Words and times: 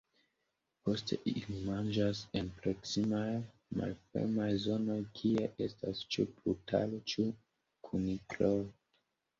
Poste 0.87 1.17
ili 1.31 1.57
manĝas 1.67 2.21
en 2.41 2.49
proksimaj 2.63 3.27
malfermaj 3.83 4.49
zonoj 4.65 4.99
kie 5.21 5.47
estas 5.69 6.03
ĉu 6.17 6.29
brutaro 6.41 7.05
ĉu 7.15 7.29
kunikloj. 7.87 8.57